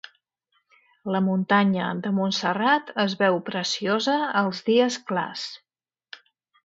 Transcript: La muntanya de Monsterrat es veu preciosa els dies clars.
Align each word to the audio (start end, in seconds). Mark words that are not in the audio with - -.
La 1.15 1.19
muntanya 1.25 1.91
de 2.07 2.13
Monsterrat 2.21 2.91
es 3.05 3.15
veu 3.21 3.39
preciosa 3.53 4.17
els 4.43 4.63
dies 4.71 4.99
clars. 5.13 5.45